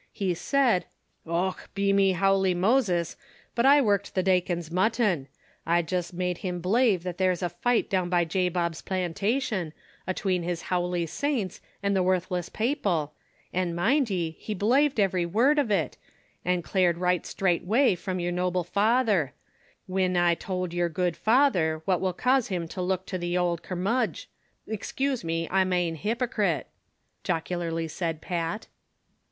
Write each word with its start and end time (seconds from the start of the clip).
He 0.11 0.33
said:" 0.33 0.85
Och, 1.27 1.69
be 1.75 1.93
me 1.93 2.13
howly 2.13 2.55
:Moses, 2.55 3.15
but 3.53 3.71
T 3.71 3.81
worked 3.81 4.15
the 4.15 4.23
dacon's 4.23 4.71
mut 4.71 4.93
ton; 4.93 5.27
I 5.63 5.83
jist 5.83 6.11
made 6.11 6.39
him 6.39 6.59
belave 6.59 7.03
that 7.03 7.19
there 7.19 7.29
was 7.29 7.43
a 7.43 7.49
fight 7.49 7.87
down 7.87 8.09
by 8.09 8.25
.Jabob's 8.25 8.81
plantation, 8.81 9.73
atween 10.07 10.41
his 10.41 10.63
howly 10.63 11.05
saints 11.05 11.61
an' 11.83 11.93
the 11.93 12.01
worthless 12.01 12.49
paople, 12.49 13.11
an' 13.53 13.75
mind 13.75 14.09
ye, 14.09 14.31
he 14.39 14.55
belaved 14.55 14.97
every 14.99 15.23
word 15.27 15.59
uv 15.59 15.69
it, 15.69 15.97
an' 16.43 16.61
Glared 16.61 16.97
right 16.97 17.23
strate 17.23 17.61
away 17.61 17.93
from 17.93 18.19
yer 18.19 18.31
noble 18.31 18.63
father; 18.63 19.33
whin 19.85 20.17
I 20.17 20.33
tould 20.33 20.73
yer 20.73 20.89
good 20.89 21.15
father, 21.15 21.83
what 21.85 22.01
will 22.01 22.11
cause 22.13 22.47
him 22.47 22.67
to 22.69 22.81
look 22.81 23.05
to 23.05 23.19
the 23.19 23.37
ould 23.37 23.61
curmudg— 23.61 24.25
excuse 24.65 25.23
me, 25.23 25.47
I 25.51 25.63
mane 25.63 25.95
hypocret," 25.95 26.63
jocu 27.23 27.55
larly 27.59 27.87
said 27.87 28.19
Pat. 28.19 28.65